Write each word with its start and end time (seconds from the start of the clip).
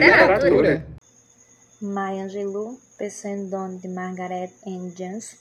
literatura. 0.00 0.86
Maya 1.80 2.24
Angelou, 2.24 2.78
pseudonym 2.98 3.78
de 3.78 3.88
Margaret 3.88 4.52
Ann 4.66 4.90
Jones, 4.90 5.36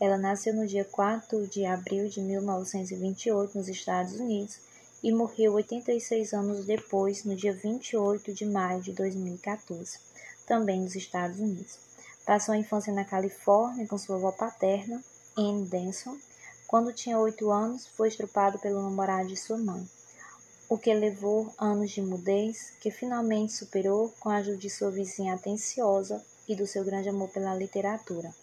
ela 0.00 0.18
nasceu 0.18 0.54
no 0.54 0.66
dia 0.66 0.84
4 0.84 1.46
de 1.46 1.64
abril 1.64 2.08
de 2.08 2.20
1928 2.20 3.56
nos 3.56 3.68
Estados 3.68 4.14
Unidos 4.14 4.58
e 5.02 5.12
morreu 5.12 5.54
86 5.54 6.32
anos 6.32 6.64
depois, 6.64 7.24
no 7.24 7.34
dia 7.34 7.52
28 7.52 8.32
de 8.32 8.44
maio 8.44 8.80
de 8.80 8.92
2014, 8.92 9.98
também 10.46 10.80
nos 10.80 10.94
Estados 10.94 11.38
Unidos. 11.38 11.78
Passou 12.24 12.54
a 12.54 12.58
infância 12.58 12.92
na 12.92 13.04
Califórnia 13.04 13.86
com 13.86 13.98
sua 13.98 14.16
avó 14.16 14.30
paterna, 14.30 15.02
Anne 15.36 15.66
Denson. 15.66 16.16
Quando 16.68 16.92
tinha 16.92 17.18
oito 17.18 17.50
anos, 17.50 17.86
foi 17.86 18.08
estrupado 18.08 18.58
pelo 18.58 18.82
namorado 18.82 19.28
de 19.28 19.36
sua 19.36 19.58
mãe, 19.58 19.88
o 20.72 20.78
que 20.78 20.94
levou 20.94 21.52
anos 21.58 21.90
de 21.90 22.00
mudez, 22.00 22.72
que 22.80 22.90
finalmente 22.90 23.52
superou 23.52 24.08
com 24.18 24.30
a 24.30 24.36
ajuda 24.36 24.56
de 24.56 24.70
sua 24.70 24.90
vizinha 24.90 25.34
atenciosa 25.34 26.24
e 26.48 26.56
do 26.56 26.66
seu 26.66 26.82
grande 26.82 27.10
amor 27.10 27.28
pela 27.28 27.54
literatura. 27.54 28.34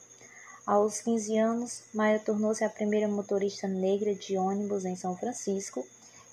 Aos 0.64 1.02
15 1.02 1.38
anos, 1.40 1.82
Maia 1.92 2.20
tornou-se 2.20 2.64
a 2.64 2.70
primeira 2.70 3.08
motorista 3.08 3.68
negra 3.68 4.14
de 4.14 4.38
ônibus 4.38 4.86
em 4.86 4.96
São 4.96 5.18
Francisco 5.18 5.84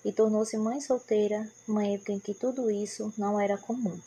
e 0.05 0.13
tornou-se 0.13 0.59
mãe 0.59 0.83
solteira, 0.83 1.51
uma 1.67 1.87
época 1.87 2.13
em 2.13 2.21
que 2.21 2.35
tudo 2.35 2.71
isso 2.71 3.11
não 3.17 3.41
era 3.41 3.57
comum. 3.57 3.99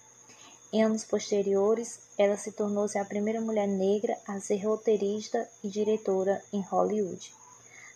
Em 0.71 0.83
anos 0.83 1.03
posteriores, 1.03 2.01
ela 2.19 2.37
se 2.37 2.51
tornou-se 2.51 2.99
a 2.99 3.05
primeira 3.05 3.41
mulher 3.41 3.67
negra 3.67 4.15
a 4.27 4.39
ser 4.39 4.63
roteirista 4.63 5.49
e 5.63 5.67
diretora 5.67 6.39
em 6.53 6.61
Hollywood. 6.61 7.38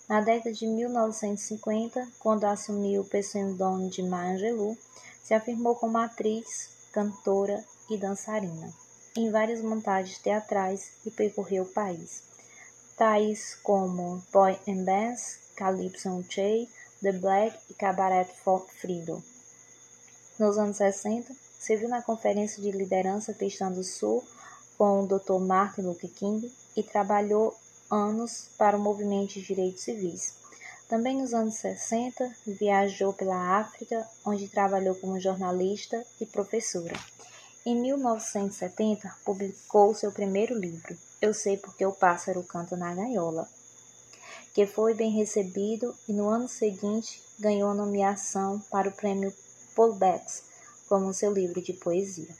Na 0.08 0.20
década 0.22 0.52
de 0.52 0.68
1950, 0.68 2.08
quando 2.20 2.44
assumiu 2.44 3.02
o 3.02 3.06
pseudônimo 3.06 3.90
de 3.90 4.04
Maya 4.04 4.34
Angelou, 4.34 4.78
se 5.24 5.34
afirmou 5.34 5.76
como 5.76 5.98
atriz, 5.98 6.70
cantora 6.92 7.64
e 7.90 7.98
dançarina 7.98 8.74
em 9.16 9.30
várias 9.30 9.62
montagens 9.62 10.18
teatrais 10.18 10.92
e 11.06 11.12
percorreu 11.12 11.64
o 11.64 11.72
país, 11.72 12.24
tais 12.98 13.56
como 13.62 14.24
Boy 14.32 14.60
and 14.68 14.84
Bands, 14.84 15.40
Calypso 15.56 16.10
and 16.10 16.24
Che, 16.30 16.68
The 17.02 17.12
Black 17.14 17.58
e 17.70 17.74
Cabaret 17.76 18.28
Freedom. 18.82 19.22
Nos 20.40 20.58
anos 20.58 20.78
60, 20.78 21.34
serviu 21.60 21.88
na 21.88 22.02
Conferência 22.02 22.62
de 22.62 22.72
Liderança 22.72 23.34
Cristã 23.34 23.72
do 23.72 23.84
Sul 23.84 24.24
com 24.78 25.02
o 25.02 25.08
Dr. 25.08 25.40
Martin 25.40 25.82
Luther 25.82 26.10
King 26.10 26.52
e 26.76 26.82
trabalhou 26.82 27.56
anos 27.94 28.50
para 28.58 28.76
o 28.78 28.82
movimento 28.82 29.34
de 29.34 29.42
direitos 29.42 29.84
civis. 29.84 30.34
Também 30.90 31.16
nos 31.18 31.34
anos 31.34 31.56
60, 31.56 32.36
viajou 32.46 33.14
pela 33.14 33.60
África, 33.60 34.08
onde 34.26 34.48
trabalhou 34.48 34.96
como 34.96 35.20
jornalista 35.20 36.06
e 36.20 36.26
professora. 36.26 36.94
Em 37.66 37.76
1970, 37.80 39.16
publicou 39.24 39.96
seu 39.96 40.12
primeiro 40.12 40.58
livro, 40.58 40.98
Eu 41.22 41.34
Sei 41.34 41.56
Porque 41.56 41.86
o 41.86 41.94
Pássaro 41.94 42.44
Canta 42.44 42.76
na 42.76 42.94
Gaiola, 42.94 43.48
que 44.54 44.68
foi 44.68 44.94
bem 44.94 45.12
recebido 45.12 45.96
e 46.08 46.14
no 46.14 46.28
ano 46.28 46.48
seguinte 46.48 47.24
ganhou 47.40 47.72
a 47.72 47.74
nomeação 47.74 48.60
para 48.70 48.90
o 48.90 48.92
prêmio 48.92 49.34
Betts 49.98 50.44
como 50.88 51.14
seu 51.14 51.34
livro 51.34 51.62
de 51.62 51.74
poesia. 51.74 52.36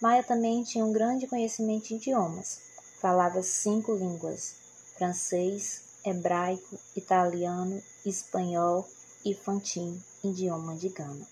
Maia 0.00 0.24
também 0.24 0.64
tinha 0.64 0.84
um 0.84 0.92
grande 0.92 1.26
conhecimento 1.26 1.88
de 1.88 1.94
idiomas. 1.94 2.60
Falava 3.00 3.42
cinco 3.42 3.94
línguas: 3.94 4.63
francês, 4.96 5.82
hebraico, 6.04 6.78
italiano, 6.96 7.82
espanhol 8.04 8.88
e 9.24 9.34
fantim, 9.34 10.00
idioma 10.22 10.76
de 10.76 10.88
Gana. 10.90 11.26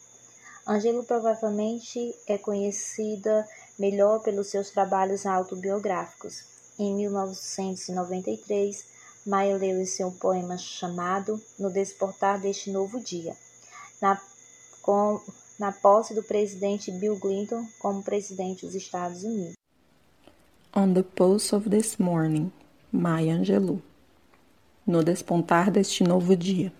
Angelo 0.67 1.03
provavelmente 1.05 2.15
é 2.27 2.39
conhecida 2.39 3.47
melhor 3.79 4.21
pelos 4.23 4.49
seus 4.49 4.71
trabalhos 4.71 5.27
autobiográficos. 5.27 6.45
Em 6.79 6.95
1993, 6.95 8.85
Maia 9.27 9.57
leu 9.57 9.81
em 9.81 9.87
seu 9.87 10.11
poema 10.11 10.57
chamado 10.57 11.41
No 11.59 11.71
Desportar 11.71 12.41
deste 12.41 12.71
Novo 12.71 13.01
Dia, 13.01 13.37
na, 14.01 14.21
com, 14.81 15.21
na 15.59 15.73
posse 15.73 16.15
do 16.15 16.23
presidente 16.23 16.91
Bill 16.91 17.19
Clinton 17.19 17.67
como 17.79 18.03
presidente 18.03 18.65
dos 18.65 18.75
Estados 18.75 19.23
Unidos. 19.23 19.55
On 20.75 20.95
the 20.95 21.03
pulse 21.03 21.55
of 21.55 21.69
this 21.69 21.99
morning, 21.99 22.51
Maya 22.95 23.37
Angelou. 23.37 23.81
No 24.87 25.03
despontar 25.03 25.71
deste 25.71 26.05
novo 26.05 26.37
dia. 26.37 26.71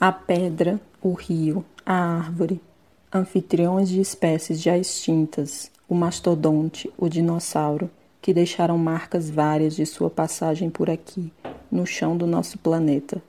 A 0.00 0.10
pedra, 0.10 0.80
o 1.02 1.12
rio, 1.12 1.62
a 1.84 1.92
árvore, 1.92 2.58
anfitriões 3.12 3.90
de 3.90 4.00
espécies 4.00 4.62
já 4.62 4.78
extintas, 4.78 5.70
o 5.86 5.94
mastodonte, 5.94 6.90
o 6.96 7.10
dinossauro, 7.10 7.90
que 8.22 8.32
deixaram 8.32 8.78
marcas 8.78 9.28
várias 9.28 9.76
de 9.76 9.84
sua 9.84 10.08
passagem 10.08 10.70
por 10.70 10.88
aqui, 10.88 11.30
no 11.70 11.84
chão 11.84 12.16
do 12.16 12.26
nosso 12.26 12.56
planeta. 12.56 13.22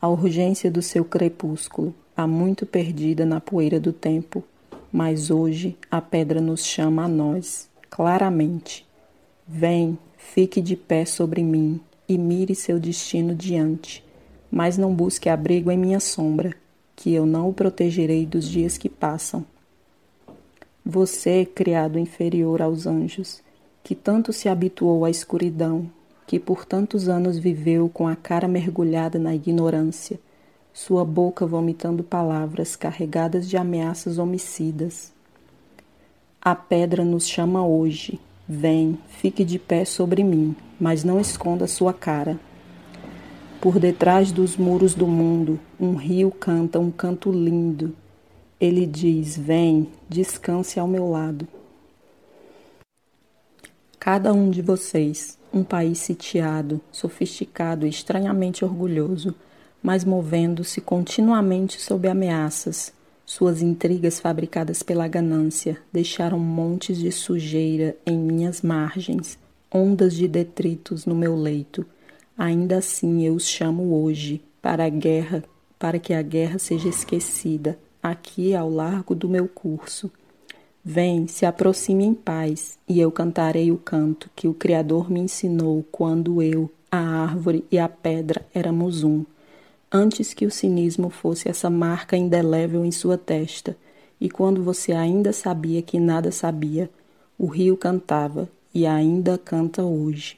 A 0.00 0.08
urgência 0.08 0.68
do 0.68 0.82
seu 0.82 1.04
crepúsculo, 1.04 1.94
há 2.16 2.26
muito 2.26 2.66
perdida 2.66 3.24
na 3.24 3.40
poeira 3.40 3.78
do 3.78 3.92
tempo, 3.92 4.42
mas 4.90 5.30
hoje 5.30 5.78
a 5.88 6.00
pedra 6.00 6.40
nos 6.40 6.64
chama 6.64 7.04
a 7.04 7.08
nós, 7.08 7.70
claramente. 7.88 8.84
Vem, 9.46 9.96
fique 10.32 10.60
de 10.60 10.74
pé 10.74 11.04
sobre 11.04 11.42
mim 11.42 11.80
e 12.08 12.16
mire 12.18 12.54
seu 12.54 12.80
destino 12.80 13.34
diante, 13.34 14.04
mas 14.50 14.76
não 14.76 14.94
busque 14.94 15.28
abrigo 15.28 15.70
em 15.70 15.78
minha 15.78 16.00
sombra, 16.00 16.54
que 16.96 17.12
eu 17.12 17.26
não 17.26 17.50
o 17.50 17.52
protegerei 17.52 18.24
dos 18.24 18.48
dias 18.48 18.78
que 18.78 18.88
passam. 18.88 19.44
Você, 20.84 21.44
criado 21.44 21.98
inferior 21.98 22.62
aos 22.62 22.86
anjos, 22.86 23.42
que 23.82 23.94
tanto 23.94 24.32
se 24.32 24.48
habituou 24.48 25.04
à 25.04 25.10
escuridão, 25.10 25.90
que 26.26 26.40
por 26.40 26.64
tantos 26.64 27.08
anos 27.08 27.38
viveu 27.38 27.88
com 27.88 28.08
a 28.08 28.16
cara 28.16 28.48
mergulhada 28.48 29.18
na 29.18 29.34
ignorância, 29.34 30.18
sua 30.72 31.04
boca 31.04 31.46
vomitando 31.46 32.02
palavras 32.02 32.74
carregadas 32.74 33.48
de 33.48 33.56
ameaças 33.56 34.18
homicidas. 34.18 35.12
A 36.40 36.54
pedra 36.56 37.04
nos 37.04 37.28
chama 37.28 37.64
hoje. 37.64 38.18
Vem, 38.46 38.98
fique 39.08 39.42
de 39.42 39.58
pé 39.58 39.86
sobre 39.86 40.22
mim, 40.22 40.54
mas 40.78 41.02
não 41.02 41.18
esconda 41.18 41.66
sua 41.66 41.94
cara. 41.94 42.38
Por 43.58 43.78
detrás 43.78 44.30
dos 44.30 44.58
muros 44.58 44.94
do 44.94 45.06
mundo, 45.06 45.58
um 45.80 45.94
rio 45.94 46.30
canta 46.30 46.78
um 46.78 46.90
canto 46.90 47.32
lindo. 47.32 47.96
Ele 48.60 48.84
diz: 48.84 49.38
Vem, 49.38 49.88
descanse 50.10 50.78
ao 50.78 50.86
meu 50.86 51.08
lado. 51.10 51.48
Cada 53.98 54.34
um 54.34 54.50
de 54.50 54.60
vocês, 54.60 55.38
um 55.50 55.64
país 55.64 55.98
sitiado, 55.98 56.78
sofisticado 56.92 57.86
e 57.86 57.88
estranhamente 57.88 58.62
orgulhoso, 58.62 59.34
mas 59.82 60.04
movendo-se 60.04 60.82
continuamente 60.82 61.80
sob 61.80 62.06
ameaças. 62.06 62.92
Suas 63.26 63.62
intrigas 63.62 64.20
fabricadas 64.20 64.82
pela 64.82 65.08
ganância 65.08 65.78
deixaram 65.92 66.38
montes 66.38 66.98
de 66.98 67.10
sujeira 67.10 67.96
em 68.04 68.18
minhas 68.18 68.60
margens, 68.60 69.38
ondas 69.72 70.14
de 70.14 70.28
detritos 70.28 71.06
no 71.06 71.14
meu 71.14 71.34
leito. 71.34 71.86
Ainda 72.36 72.78
assim 72.78 73.24
eu 73.24 73.34
os 73.34 73.48
chamo 73.48 74.02
hoje 74.02 74.42
para 74.60 74.84
a 74.84 74.88
guerra, 74.88 75.42
para 75.78 75.98
que 75.98 76.12
a 76.12 76.20
guerra 76.20 76.58
seja 76.58 76.88
esquecida, 76.88 77.78
aqui 78.02 78.54
ao 78.54 78.68
largo 78.68 79.14
do 79.14 79.28
meu 79.28 79.48
curso. 79.48 80.10
Vem, 80.84 81.26
se 81.26 81.46
aproxime 81.46 82.04
em 82.04 82.12
paz, 82.12 82.78
e 82.86 83.00
eu 83.00 83.10
cantarei 83.10 83.72
o 83.72 83.78
canto 83.78 84.28
que 84.36 84.46
o 84.46 84.52
Criador 84.52 85.10
me 85.10 85.20
ensinou 85.20 85.82
quando 85.90 86.42
eu, 86.42 86.70
a 86.90 86.98
árvore 86.98 87.64
e 87.72 87.78
a 87.78 87.88
pedra 87.88 88.44
éramos 88.52 89.02
um, 89.02 89.24
antes 89.94 90.34
que 90.34 90.44
o 90.44 90.50
cinismo 90.50 91.08
fosse 91.08 91.48
essa 91.48 91.70
marca 91.70 92.16
indelével 92.16 92.84
em 92.84 92.90
sua 92.90 93.16
testa, 93.16 93.76
e 94.20 94.28
quando 94.28 94.60
você 94.60 94.90
ainda 94.90 95.32
sabia 95.32 95.80
que 95.80 96.00
nada 96.00 96.32
sabia, 96.32 96.90
o 97.38 97.46
rio 97.46 97.76
cantava 97.76 98.48
e 98.74 98.84
ainda 98.86 99.38
canta 99.38 99.84
hoje. 99.84 100.36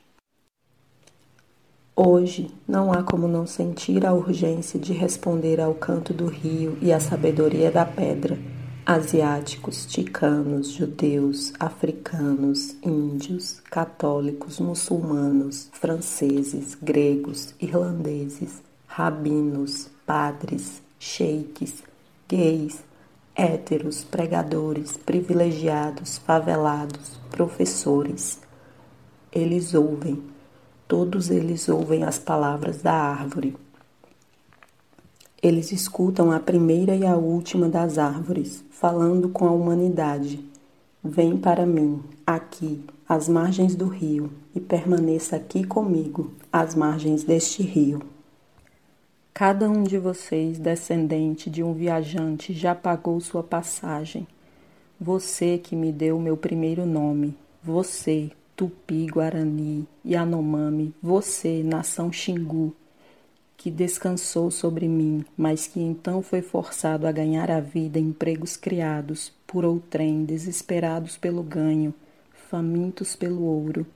Hoje 1.97 2.51
não 2.69 2.93
há 2.93 3.03
como 3.03 3.27
não 3.27 3.47
sentir 3.47 4.05
a 4.05 4.13
urgência 4.13 4.79
de 4.79 4.93
responder 4.93 5.59
ao 5.59 5.73
canto 5.73 6.13
do 6.13 6.27
rio 6.27 6.77
e 6.83 6.93
à 6.93 7.01
sabedoria 7.01 7.71
da 7.71 7.87
pedra 7.87 8.39
asiáticos, 8.87 9.85
ticanos, 9.85 10.69
judeus, 10.69 11.53
africanos, 11.59 12.77
índios, 12.85 13.61
católicos, 13.69 14.61
muçulmanos, 14.61 15.69
franceses, 15.73 16.79
gregos, 16.81 17.53
irlandeses, 17.61 18.63
rabinos, 18.97 19.91
padres, 20.07 20.81
sheiks, 20.99 21.85
gays, 22.27 22.83
héteros, 23.35 24.03
pregadores, 24.05 24.97
privilegiados, 24.97 26.17
favelados, 26.17 27.21
professores. 27.31 28.41
Eles 29.31 29.75
ouvem, 29.75 30.23
todos 30.89 31.29
eles 31.29 31.69
ouvem 31.69 32.05
as 32.05 32.19
palavras 32.19 32.81
da 32.81 32.95
árvore 32.95 33.55
Eles 35.43 35.73
escutam 35.73 36.33
a 36.33 36.41
primeira 36.41 36.97
e 36.97 37.05
a 37.05 37.17
última 37.17 37.69
das 37.69 37.99
árvores, 37.99 38.65
falando 38.71 39.29
com 39.29 39.47
a 39.47 39.51
humanidade. 39.51 40.43
Vem 41.05 41.37
para 41.37 41.67
mim, 41.67 42.03
aqui, 42.27 42.83
às 43.07 43.29
margens 43.29 43.75
do 43.75 43.89
rio, 43.89 44.31
e 44.55 44.59
permaneça 44.59 45.37
aqui 45.37 45.65
comigo, 45.65 46.33
às 46.51 46.75
margens 46.75 47.25
deste 47.25 47.63
rio. 47.63 48.16
Cada 49.39 49.69
um 49.69 49.83
de 49.83 49.99
vocês, 49.99 50.59
descendente 50.59 51.51
de 51.51 51.63
um 51.63 51.75
viajante, 51.75 52.55
já 52.55 52.75
pagou 52.75 53.21
sua 53.21 53.43
passagem. 53.43 54.27
Você 54.99 55.59
que 55.59 55.77
me 55.77 55.93
deu 55.93 56.19
meu 56.19 56.39
primeiro 56.39 56.87
nome, 56.87 57.37
você, 57.63 58.31
Tupi, 58.57 59.05
Guarani, 59.05 59.87
Yanomami, 60.03 60.95
você, 61.03 61.63
nação 61.63 62.11
Xingu, 62.11 62.75
que 63.59 63.71
descansou 63.71 64.51
sobre 64.51 64.89
mim, 64.89 65.23
mas 65.37 65.67
que 65.67 65.81
então 65.81 66.23
foi 66.23 66.41
forçado 66.41 67.07
a 67.07 67.13
ganhar 67.13 67.51
a 67.51 67.61
vida 67.61 67.99
em 67.99 68.05
empregos 68.05 68.57
criados 68.57 69.35
por 69.47 69.67
outrem, 69.67 70.25
desesperados 70.25 71.19
pelo 71.19 71.43
ganho, 71.43 71.93
famintos 72.49 73.15
pelo 73.15 73.43
ouro. 73.43 73.87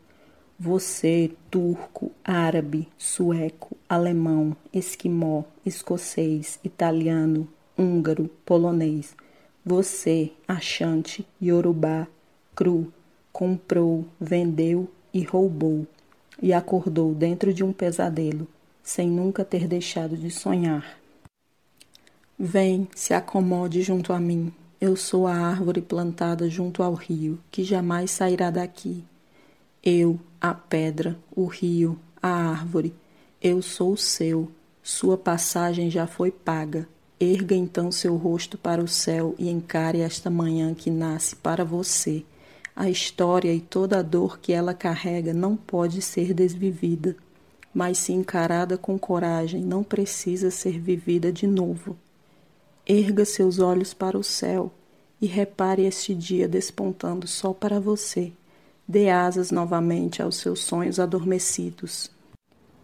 Você, 0.63 1.33
turco, 1.51 2.13
árabe, 2.23 2.87
sueco, 2.99 3.75
alemão, 3.89 4.55
esquimó, 4.71 5.45
escocês, 5.65 6.61
italiano, 6.63 7.49
húngaro, 7.79 8.29
polonês. 8.45 9.17
Você, 9.65 10.33
achante, 10.47 11.27
iorubá, 11.41 12.07
cru, 12.55 12.93
comprou, 13.33 14.05
vendeu 14.21 14.87
e 15.15 15.23
roubou, 15.23 15.87
e 16.43 16.53
acordou 16.53 17.15
dentro 17.15 17.55
de 17.55 17.65
um 17.65 17.73
pesadelo, 17.73 18.47
sem 18.83 19.09
nunca 19.09 19.47
ter 19.47 19.67
deixado 19.67 20.15
de 20.15 20.31
sonhar. 20.31 21.01
Vem, 22.39 22.87
se 22.95 23.15
acomode 23.15 23.81
junto 23.81 24.13
a 24.13 24.21
mim. 24.21 24.53
Eu 24.79 24.95
sou 24.95 25.27
a 25.27 25.35
árvore 25.35 25.81
plantada 25.81 26.51
junto 26.51 26.83
ao 26.83 26.93
rio, 26.93 27.39
que 27.51 27.65
jamais 27.65 28.11
sairá 28.11 28.51
daqui. 28.51 29.03
Eu, 29.83 30.21
a 30.39 30.53
pedra, 30.53 31.17
o 31.35 31.47
rio, 31.47 31.99
a 32.23 32.29
árvore, 32.29 32.95
eu 33.41 33.63
sou 33.63 33.93
o 33.93 33.97
seu, 33.97 34.53
sua 34.83 35.17
passagem 35.17 35.91
já 35.91 36.07
foi 36.07 36.31
paga. 36.31 36.87
Erga 37.19 37.55
então 37.55 37.91
seu 37.91 38.15
rosto 38.17 38.59
para 38.59 38.83
o 38.83 38.89
céu 38.89 39.35
e 39.39 39.49
encare 39.49 40.01
esta 40.03 40.29
manhã 40.29 40.75
que 40.75 40.91
nasce 40.91 41.35
para 41.35 41.65
você. 41.65 42.23
A 42.77 42.91
história 42.91 43.55
e 43.55 43.61
toda 43.61 44.01
a 44.01 44.03
dor 44.03 44.39
que 44.39 44.53
ela 44.53 44.75
carrega 44.75 45.33
não 45.33 45.57
pode 45.57 46.03
ser 46.03 46.35
desvivida, 46.35 47.17
mas 47.73 47.97
se 47.97 48.13
encarada 48.13 48.77
com 48.77 48.99
coragem, 48.99 49.63
não 49.63 49.83
precisa 49.83 50.51
ser 50.51 50.79
vivida 50.79 51.33
de 51.33 51.47
novo. 51.47 51.97
Erga 52.87 53.25
seus 53.25 53.59
olhos 53.59 53.95
para 53.95 54.19
o 54.19 54.23
céu 54.23 54.71
e 55.23 55.27
repare 55.27 55.87
este 55.87 56.15
dia 56.15 56.47
despontando 56.47 57.27
só 57.27 57.55
para 57.55 57.81
você 57.81 58.31
dê 58.91 59.09
asas 59.09 59.53
novamente 59.53 60.21
aos 60.21 60.39
seus 60.39 60.65
sonhos 60.65 60.99
adormecidos. 60.99 62.11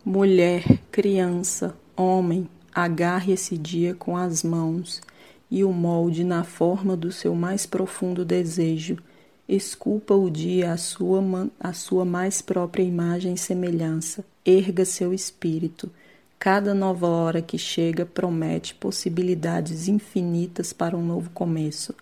Mulher, 0.04 0.78
criança, 0.92 1.74
homem, 1.96 2.48
agarre 2.72 3.32
esse 3.32 3.58
dia 3.58 3.92
com 3.92 4.16
as 4.16 4.44
mãos 4.44 5.02
e 5.50 5.64
o 5.64 5.72
molde 5.72 6.22
na 6.22 6.44
forma 6.44 6.96
do 6.96 7.10
seu 7.10 7.34
mais 7.34 7.66
profundo 7.66 8.24
desejo. 8.24 8.98
Esculpa 9.48 10.14
o 10.14 10.30
dia 10.30 10.76
sua, 10.76 11.50
à 11.58 11.72
sua 11.72 12.04
mais 12.04 12.40
própria 12.40 12.84
imagem 12.84 13.34
e 13.34 13.38
semelhança. 13.38 14.24
Erga 14.44 14.84
seu 14.84 15.12
espírito. 15.12 15.90
Cada 16.38 16.72
nova 16.72 17.08
hora 17.08 17.42
que 17.42 17.58
chega 17.58 18.06
promete 18.06 18.76
possibilidades 18.76 19.88
infinitas 19.88 20.72
para 20.72 20.96
um 20.96 21.04
novo 21.04 21.30
começo. 21.30 21.92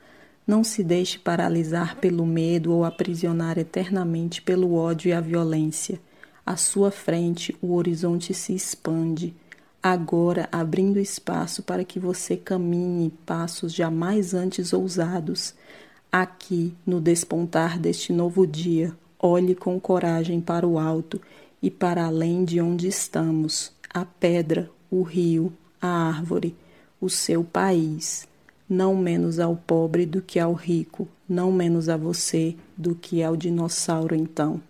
Não 0.46 0.62
se 0.62 0.84
deixe 0.84 1.18
paralisar 1.18 1.96
pelo 1.96 2.26
medo 2.26 2.70
ou 2.70 2.84
aprisionar 2.84 3.58
eternamente 3.58 4.42
pelo 4.42 4.74
ódio 4.74 5.08
e 5.08 5.12
a 5.12 5.20
violência. 5.20 5.98
À 6.44 6.54
sua 6.54 6.90
frente, 6.90 7.56
o 7.62 7.74
horizonte 7.74 8.34
se 8.34 8.54
expande, 8.54 9.34
agora 9.82 10.46
abrindo 10.52 11.00
espaço 11.00 11.62
para 11.62 11.82
que 11.82 11.98
você 11.98 12.36
caminhe 12.36 13.10
passos 13.24 13.72
jamais 13.72 14.34
antes 14.34 14.74
ousados. 14.74 15.54
Aqui, 16.12 16.74
no 16.86 17.00
despontar 17.00 17.78
deste 17.78 18.12
novo 18.12 18.46
dia, 18.46 18.94
olhe 19.18 19.54
com 19.54 19.80
coragem 19.80 20.42
para 20.42 20.68
o 20.68 20.78
alto 20.78 21.18
e 21.62 21.70
para 21.70 22.04
além 22.04 22.44
de 22.44 22.60
onde 22.60 22.86
estamos 22.86 23.72
a 23.88 24.04
pedra, 24.04 24.70
o 24.90 25.02
rio, 25.02 25.50
a 25.80 25.88
árvore, 25.88 26.54
o 27.00 27.08
seu 27.08 27.42
país 27.42 28.28
não 28.74 28.96
menos 28.96 29.38
ao 29.38 29.56
pobre 29.56 30.04
do 30.04 30.20
que 30.20 30.38
ao 30.40 30.52
rico, 30.52 31.08
não 31.28 31.52
menos 31.52 31.88
a 31.88 31.96
você 31.96 32.56
do 32.76 32.94
que 32.94 33.22
ao 33.22 33.36
dinossauro 33.36 34.14
então. 34.14 34.60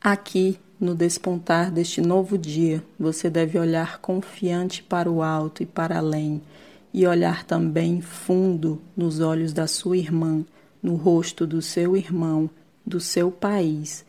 Aqui, 0.00 0.58
no 0.80 0.94
despontar 0.94 1.72
deste 1.72 2.00
novo 2.00 2.38
dia, 2.38 2.82
você 2.98 3.28
deve 3.28 3.58
olhar 3.58 3.98
confiante 3.98 4.80
para 4.80 5.10
o 5.10 5.22
alto 5.22 5.62
e 5.62 5.66
para 5.66 5.98
além, 5.98 6.40
e 6.94 7.04
olhar 7.04 7.44
também 7.44 8.00
fundo 8.00 8.80
nos 8.96 9.18
olhos 9.18 9.52
da 9.52 9.66
sua 9.66 9.96
irmã, 9.96 10.44
no 10.80 10.94
rosto 10.94 11.46
do 11.46 11.60
seu 11.60 11.96
irmão, 11.96 12.48
do 12.86 13.00
seu 13.00 13.30
país, 13.30 14.04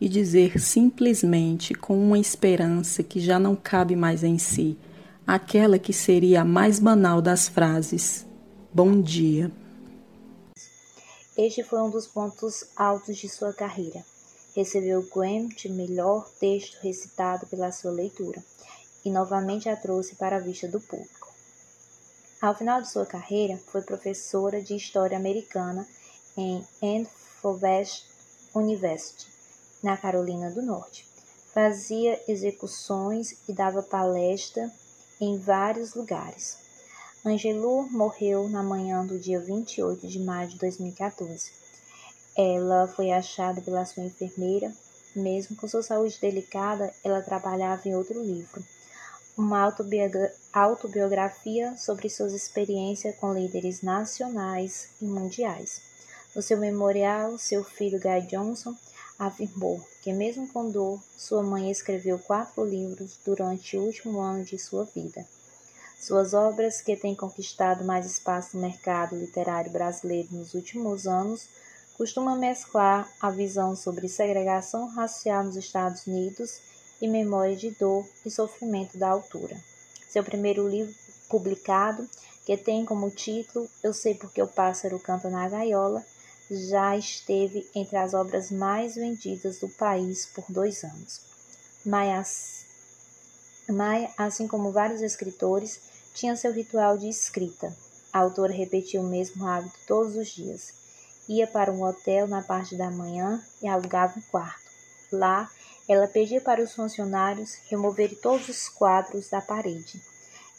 e 0.00 0.08
dizer 0.08 0.58
simplesmente 0.58 1.74
com 1.74 2.02
uma 2.02 2.18
esperança 2.18 3.02
que 3.02 3.20
já 3.20 3.38
não 3.38 3.54
cabe 3.54 3.94
mais 3.94 4.24
em 4.24 4.38
si: 4.38 4.76
aquela 5.26 5.78
que 5.78 5.92
seria 5.92 6.42
a 6.42 6.44
mais 6.44 6.78
banal 6.78 7.20
das 7.22 7.48
frases: 7.48 8.26
Bom 8.72 9.00
dia. 9.00 9.50
Este 11.36 11.64
foi 11.64 11.80
um 11.80 11.90
dos 11.90 12.06
pontos 12.06 12.64
altos 12.76 13.16
de 13.16 13.28
sua 13.28 13.52
carreira. 13.52 14.04
Recebeu 14.54 15.00
o 15.00 15.08
Grammy 15.12 15.48
de 15.48 15.68
melhor 15.68 16.28
texto 16.38 16.78
recitado 16.80 17.46
pela 17.46 17.72
sua 17.72 17.90
leitura 17.90 18.42
e 19.04 19.10
novamente 19.10 19.68
a 19.68 19.76
trouxe 19.76 20.14
para 20.14 20.36
a 20.36 20.40
vista 20.40 20.68
do 20.68 20.80
público. 20.80 21.32
Ao 22.40 22.54
final 22.54 22.80
de 22.80 22.90
sua 22.90 23.04
carreira, 23.04 23.58
foi 23.66 23.82
professora 23.82 24.62
de 24.62 24.76
História 24.76 25.16
Americana 25.16 25.86
em 26.36 26.64
Ann 26.82 27.06
University, 28.54 29.26
na 29.82 29.96
Carolina 29.96 30.50
do 30.50 30.62
Norte. 30.62 31.06
Fazia 31.52 32.20
execuções 32.28 33.36
e 33.48 33.52
dava 33.52 33.82
palestra 33.82 34.70
em 35.20 35.38
vários 35.38 35.94
lugares. 35.94 36.58
Angelou 37.24 37.90
morreu 37.90 38.48
na 38.48 38.62
manhã 38.62 39.04
do 39.06 39.18
dia 39.18 39.40
28 39.40 40.06
de 40.06 40.18
maio 40.18 40.48
de 40.48 40.58
2014. 40.58 41.52
Ela 42.36 42.86
foi 42.88 43.12
achada 43.12 43.62
pela 43.62 43.86
sua 43.86 44.04
enfermeira. 44.04 44.72
Mesmo 45.16 45.56
com 45.56 45.68
sua 45.68 45.82
saúde 45.82 46.18
delicada, 46.20 46.92
ela 47.04 47.22
trabalhava 47.22 47.88
em 47.88 47.94
outro 47.94 48.20
livro, 48.20 48.64
uma 49.38 49.72
autobiografia 50.52 51.76
sobre 51.76 52.10
suas 52.10 52.32
experiências 52.32 53.14
com 53.16 53.32
líderes 53.32 53.80
nacionais 53.80 54.88
e 55.00 55.04
mundiais. 55.04 55.80
No 56.34 56.42
seu 56.42 56.58
memorial, 56.58 57.38
seu 57.38 57.62
filho 57.62 58.00
Guy 58.00 58.22
Johnson 58.26 58.74
afirmou 59.18 59.80
que, 60.02 60.12
mesmo 60.12 60.48
com 60.48 60.70
dor, 60.70 61.02
sua 61.16 61.42
mãe 61.42 61.70
escreveu 61.70 62.18
quatro 62.18 62.64
livros 62.64 63.18
durante 63.24 63.76
o 63.76 63.82
último 63.82 64.20
ano 64.20 64.44
de 64.44 64.58
sua 64.58 64.84
vida. 64.84 65.26
Suas 65.98 66.34
obras, 66.34 66.80
que 66.80 66.96
têm 66.96 67.14
conquistado 67.14 67.84
mais 67.84 68.04
espaço 68.04 68.56
no 68.56 68.62
mercado 68.62 69.16
literário 69.16 69.70
brasileiro 69.70 70.28
nos 70.32 70.52
últimos 70.52 71.06
anos, 71.06 71.48
costumam 71.96 72.38
mesclar 72.38 73.10
a 73.20 73.30
visão 73.30 73.74
sobre 73.74 74.08
segregação 74.08 74.86
racial 74.88 75.44
nos 75.44 75.56
Estados 75.56 76.06
Unidos 76.06 76.60
e 77.00 77.08
memória 77.08 77.56
de 77.56 77.70
dor 77.70 78.06
e 78.26 78.30
sofrimento 78.30 78.98
da 78.98 79.08
altura. 79.08 79.56
Seu 80.08 80.22
primeiro 80.22 80.68
livro 80.68 80.94
publicado, 81.28 82.08
que 82.44 82.56
tem 82.56 82.84
como 82.84 83.10
título 83.10 83.68
Eu 83.82 83.94
Sei 83.94 84.14
Porque 84.14 84.42
o 84.42 84.46
Pássaro 84.46 84.98
Canta 84.98 85.30
na 85.30 85.48
Gaiola, 85.48 86.04
já 86.50 86.96
esteve 86.96 87.68
entre 87.74 87.96
as 87.96 88.14
obras 88.14 88.50
mais 88.50 88.94
vendidas 88.94 89.58
do 89.58 89.68
país 89.68 90.26
por 90.26 90.44
dois 90.48 90.84
anos. 90.84 91.20
Maia, 91.84 92.22
Maia, 93.68 94.10
assim 94.16 94.46
como 94.46 94.72
vários 94.72 95.00
escritores, 95.00 95.80
tinha 96.12 96.36
seu 96.36 96.52
ritual 96.52 96.98
de 96.98 97.08
escrita. 97.08 97.74
A 98.12 98.20
autora 98.20 98.52
repetia 98.52 99.00
o 99.00 99.08
mesmo 99.08 99.46
hábito 99.46 99.76
todos 99.86 100.16
os 100.16 100.28
dias. 100.28 100.72
Ia 101.28 101.46
para 101.46 101.72
um 101.72 101.82
hotel 101.82 102.28
na 102.28 102.42
parte 102.42 102.76
da 102.76 102.90
manhã 102.90 103.42
e 103.62 103.66
alugava 103.66 104.18
um 104.18 104.22
quarto. 104.22 104.62
Lá, 105.10 105.50
ela 105.88 106.06
pedia 106.06 106.40
para 106.40 106.62
os 106.62 106.74
funcionários 106.74 107.56
removerem 107.68 108.16
todos 108.16 108.48
os 108.48 108.68
quadros 108.68 109.28
da 109.28 109.40
parede. 109.40 110.00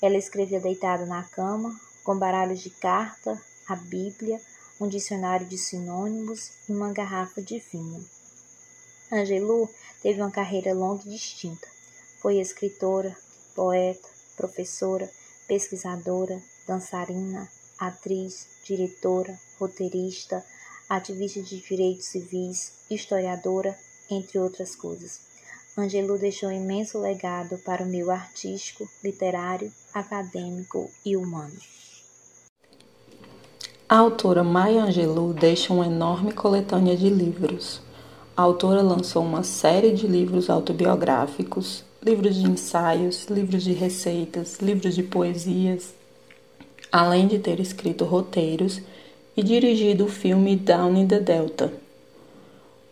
Ela 0.02 0.18
escrevia 0.18 0.60
deitada 0.60 1.06
na 1.06 1.24
cama, 1.24 1.80
com 2.04 2.18
baralhos 2.18 2.62
de 2.62 2.70
carta, 2.70 3.42
a 3.68 3.76
Bíblia, 3.76 4.40
um 4.80 4.88
dicionário 4.88 5.46
de 5.46 5.58
sinônimos 5.58 6.52
e 6.68 6.72
uma 6.72 6.92
garrafa 6.92 7.42
de 7.42 7.60
vinho. 7.60 8.06
Angelou 9.12 9.70
teve 10.02 10.22
uma 10.22 10.32
carreira 10.32 10.74
longa 10.74 11.04
e 11.06 11.10
distinta. 11.10 11.68
Foi 12.20 12.40
escritora, 12.40 13.16
poeta, 13.54 14.08
professora, 14.36 15.10
pesquisadora, 15.48 16.42
dançarina, 16.68 17.50
atriz, 17.80 18.48
diretora, 18.64 19.40
roteirista, 19.60 20.44
ativista 20.90 21.42
de 21.42 21.62
direitos 21.62 22.08
civis, 22.08 22.74
historiadora, 22.90 23.78
entre 24.10 24.38
outras 24.40 24.76
coisas. 24.76 25.22
Angelou 25.78 26.18
deixou 26.18 26.50
um 26.50 26.54
imenso 26.54 27.00
legado 27.00 27.58
para 27.60 27.84
o 27.84 27.88
meio 27.88 28.10
artístico, 28.10 28.90
literário, 29.04 29.74
acadêmico 29.94 30.90
e 31.04 31.18
humano. 31.18 31.60
A 33.88 33.98
autora 33.98 34.44
Maya 34.44 34.86
Angelou 34.86 35.32
deixa 35.32 35.72
uma 35.72 35.86
enorme 35.86 36.32
coletânea 36.32 36.98
de 36.98 37.08
livros. 37.08 37.80
A 38.36 38.42
autora 38.42 38.82
lançou 38.82 39.24
uma 39.24 39.44
série 39.44 39.92
de 39.92 40.08
livros 40.08 40.50
autobiográficos, 40.50 41.84
livros 42.02 42.36
de 42.36 42.50
ensaios, 42.50 43.28
livros 43.28 43.64
de 43.64 43.74
receitas, 43.74 44.58
livros 44.60 44.96
de 44.96 45.04
poesias, 45.04 45.94
além 46.92 47.28
de 47.28 47.38
ter 47.38 47.60
escrito 47.60 48.06
roteiros 48.06 48.82
e 49.38 49.44
dirigido 49.44 50.06
o 50.06 50.10
filme 50.10 50.56
Down 50.56 50.98
in 50.98 51.08
the 51.08 51.20
Delta. 51.20 51.72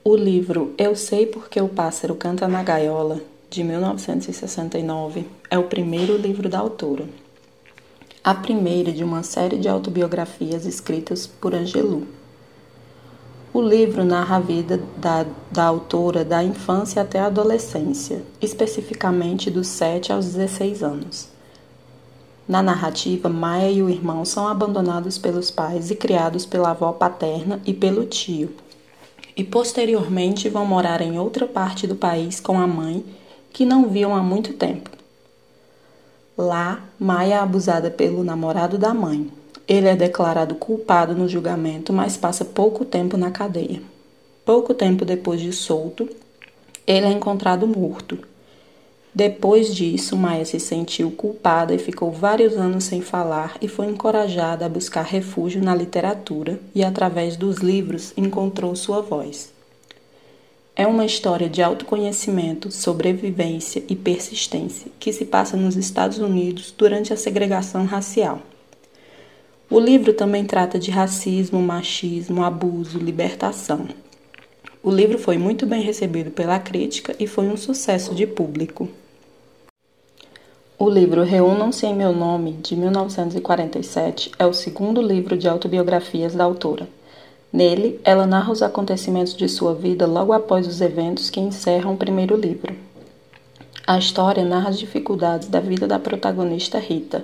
O 0.04 0.16
livro 0.16 0.76
Eu 0.78 0.96
Sei 0.96 1.26
Porque 1.26 1.60
o 1.60 1.70
Pássaro 1.70 2.14
Canta 2.14 2.48
na 2.48 2.62
Gaiola, 2.62 3.20
de 3.50 3.64
1969, 3.64 5.26
é 5.50 5.58
o 5.58 5.64
primeiro 5.64 6.16
livro 6.16 6.48
da 6.48 6.60
autora. 6.60 7.23
A 8.26 8.34
primeira 8.34 8.94
de 8.94 9.04
uma 9.04 9.22
série 9.22 9.58
de 9.58 9.68
autobiografias 9.68 10.66
escritas 10.66 11.28
por 11.28 11.54
Angelou. 11.54 12.04
O 13.54 13.62
livro 13.62 14.06
narra 14.06 14.38
a 14.38 14.40
vida 14.40 14.82
da, 14.96 15.26
da 15.52 15.66
autora 15.66 16.24
da 16.24 16.42
infância 16.42 17.02
até 17.02 17.20
a 17.20 17.26
adolescência, 17.26 18.24
especificamente 18.42 19.52
dos 19.52 19.68
7 19.68 20.14
aos 20.14 20.28
16 20.28 20.84
anos. 20.84 21.28
Na 22.48 22.64
narrativa, 22.64 23.28
Maia 23.28 23.70
e 23.70 23.84
o 23.84 23.90
irmão 23.90 24.24
são 24.24 24.48
abandonados 24.48 25.18
pelos 25.18 25.52
pais 25.52 25.92
e 25.92 25.96
criados 25.96 26.46
pela 26.46 26.72
avó 26.72 26.94
paterna 26.94 27.60
e 27.66 27.74
pelo 27.74 28.06
tio, 28.06 28.56
e 29.36 29.44
posteriormente 29.44 30.48
vão 30.48 30.66
morar 30.66 31.02
em 31.02 31.20
outra 31.20 31.46
parte 31.46 31.86
do 31.86 31.96
país 31.98 32.40
com 32.40 32.58
a 32.58 32.66
mãe, 32.66 33.04
que 33.52 33.66
não 33.66 33.90
viam 33.90 34.16
há 34.16 34.24
muito 34.24 34.54
tempo. 34.54 35.03
Lá, 36.38 36.84
Maia 37.00 37.36
é 37.36 37.38
abusada 37.38 37.92
pelo 37.92 38.24
namorado 38.24 38.78
da 38.78 38.94
mãe. 38.94 39.32
Ele 39.68 39.88
é 39.88 39.96
declarado 39.96 40.56
culpado 40.56 41.16
no 41.16 41.28
julgamento, 41.28 41.94
mas 41.94 42.18
passa 42.18 42.44
pouco 42.44 42.84
tempo 42.84 43.18
na 43.18 43.32
cadeia. 43.32 43.82
Pouco 44.46 44.74
tempo 44.74 45.06
depois 45.06 45.40
de 45.40 45.54
solto, 45.54 46.10
ele 46.86 47.06
é 47.06 47.12
encontrado 47.12 47.68
morto 47.68 48.18
depois 49.16 49.76
disso, 49.76 50.18
Maia 50.18 50.44
se 50.44 50.60
sentiu 50.60 51.12
culpada 51.12 51.72
e 51.76 51.78
ficou 51.78 52.12
vários 52.12 52.58
anos 52.58 52.86
sem 52.86 53.00
falar 53.00 53.58
e 53.62 53.68
foi 53.68 53.86
encorajada 53.86 54.66
a 54.66 54.70
buscar 54.70 55.04
refúgio 55.04 55.64
na 55.64 55.76
literatura 55.76 56.60
e, 56.74 56.84
através 56.84 57.38
dos 57.38 57.58
livros, 57.58 58.12
encontrou 58.18 58.76
sua 58.76 59.02
voz. 59.02 59.53
É 60.76 60.88
uma 60.88 61.06
história 61.06 61.48
de 61.48 61.62
autoconhecimento, 61.62 62.72
sobrevivência 62.72 63.84
e 63.88 63.96
persistência 63.96 64.92
que 65.00 65.14
se 65.14 65.24
passa 65.24 65.56
nos 65.56 65.76
Estados 65.76 66.18
Unidos 66.18 66.74
durante 66.76 67.14
a 67.14 67.18
segregação 67.18 67.86
racial. 67.86 68.42
O 69.70 69.80
livro 69.80 70.14
também 70.14 70.46
trata 70.46 70.80
de 70.80 70.90
racismo, 70.90 71.62
machismo, 71.62 72.44
abuso, 72.44 72.98
libertação. 72.98 73.88
O 74.82 74.90
livro 74.90 75.20
foi 75.20 75.38
muito 75.38 75.68
bem 75.68 75.84
recebido 75.84 76.32
pela 76.32 76.58
crítica 76.58 77.16
e 77.20 77.28
foi 77.28 77.48
um 77.48 77.56
sucesso 77.56 78.16
de 78.16 78.26
público. 78.26 78.90
O 80.80 80.90
livro 80.90 81.22
Reúnam-se 81.22 81.86
em 81.86 81.96
Meu 81.96 82.12
Nome, 82.12 82.54
de 82.54 82.76
1947, 82.76 84.32
é 84.40 84.46
o 84.48 84.54
segundo 84.54 85.04
livro 85.04 85.38
de 85.38 85.48
autobiografias 85.48 86.34
da 86.34 86.44
autora. 86.44 86.90
Nele, 87.54 88.02
ela 88.04 88.26
narra 88.26 88.52
os 88.52 88.64
acontecimentos 88.64 89.36
de 89.36 89.48
sua 89.48 89.76
vida 89.76 90.08
logo 90.08 90.34
após 90.34 90.66
os 90.66 90.82
eventos 90.82 91.30
que 91.30 91.40
encerram 91.40 91.94
o 91.94 91.98
primeiro 91.98 92.36
livro. 92.36 92.76
A 93.86 94.00
história 94.00 94.44
narra 94.44 94.70
as 94.70 94.80
dificuldades 94.80 95.48
da 95.48 95.60
vida 95.60 95.86
da 95.86 96.00
protagonista 96.00 96.80
Rita, 96.80 97.24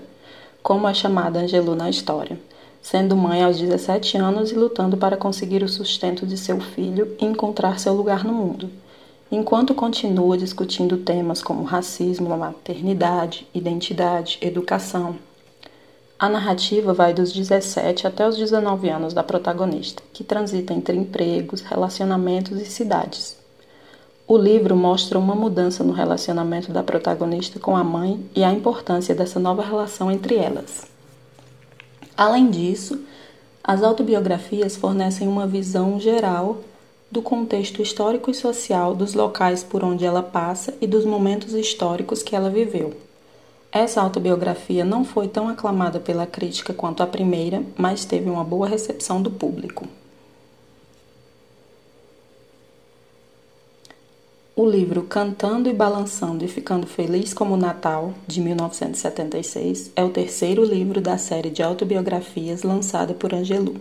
como 0.61 0.87
é 0.87 0.93
chamada 0.93 1.39
Angelu 1.39 1.75
na 1.75 1.89
história, 1.89 2.39
sendo 2.79 3.17
mãe 3.17 3.43
aos 3.43 3.57
17 3.57 4.17
anos 4.17 4.51
e 4.51 4.55
lutando 4.55 4.95
para 4.95 5.17
conseguir 5.17 5.63
o 5.63 5.67
sustento 5.67 6.27
de 6.27 6.37
seu 6.37 6.59
filho 6.61 7.15
e 7.19 7.25
encontrar 7.25 7.79
seu 7.79 7.93
lugar 7.93 8.23
no 8.23 8.33
mundo 8.33 8.69
enquanto 9.31 9.75
continua 9.75 10.37
discutindo 10.37 10.97
temas 10.97 11.41
como 11.41 11.63
racismo, 11.63 12.35
maternidade, 12.35 13.47
identidade, 13.53 14.39
educação. 14.41 15.15
A 16.19 16.27
narrativa 16.27 16.93
vai 16.93 17.13
dos 17.13 17.31
17 17.31 18.05
até 18.05 18.27
os 18.27 18.35
19 18.35 18.89
anos 18.89 19.13
da 19.13 19.23
protagonista, 19.23 20.03
que 20.11 20.21
transita 20.21 20.73
entre 20.73 20.97
empregos, 20.97 21.61
relacionamentos 21.61 22.59
e 22.59 22.65
cidades. 22.65 23.37
O 24.27 24.37
livro 24.37 24.75
mostra 24.75 25.17
uma 25.17 25.33
mudança 25.33 25.81
no 25.81 25.93
relacionamento 25.93 26.73
da 26.73 26.83
protagonista 26.83 27.57
com 27.57 27.73
a 27.73 27.85
mãe 27.85 28.21
e 28.35 28.43
a 28.43 28.51
importância 28.51 29.15
dessa 29.15 29.39
nova 29.39 29.63
relação 29.63 30.11
entre 30.11 30.35
elas. 30.35 30.85
Além 32.17 32.49
disso, 32.49 32.99
as 33.63 33.81
autobiografias 33.81 34.75
fornecem 34.75 35.25
uma 35.25 35.47
visão 35.47 36.01
geral 36.01 36.57
do 37.09 37.21
contexto 37.21 37.81
histórico 37.81 38.29
e 38.29 38.33
social 38.35 38.93
dos 38.93 39.13
locais 39.13 39.63
por 39.63 39.85
onde 39.85 40.03
ela 40.03 40.21
passa 40.21 40.73
e 40.81 40.85
dos 40.85 41.05
momentos 41.05 41.53
históricos 41.53 42.21
que 42.21 42.35
ela 42.35 42.49
viveu. 42.49 43.08
Essa 43.71 44.01
autobiografia 44.01 44.83
não 44.83 45.05
foi 45.05 45.27
tão 45.27 45.47
aclamada 45.47 45.99
pela 45.99 46.25
crítica 46.25 46.73
quanto 46.73 47.03
a 47.03 47.07
primeira, 47.07 47.63
mas 47.77 48.03
teve 48.03 48.27
uma 48.27 48.43
boa 48.43 48.67
recepção 48.67 49.21
do 49.21 49.29
público. 49.29 49.87
O 54.55 54.65
livro 54.67 55.03
Cantando 55.03 55.69
e 55.69 55.73
Balançando 55.73 56.43
e 56.43 56.47
Ficando 56.47 56.85
Feliz 56.87 57.33
como 57.33 57.55
Natal, 57.55 58.13
de 58.27 58.41
1976, 58.41 59.91
é 59.95 60.03
o 60.03 60.09
terceiro 60.09 60.65
livro 60.65 60.99
da 60.99 61.17
série 61.17 61.49
de 61.49 61.63
autobiografias 61.63 62.63
lançada 62.63 63.13
por 63.13 63.33
Angelou. 63.33 63.77